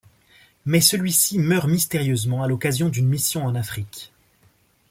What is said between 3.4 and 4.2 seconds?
en Afrique.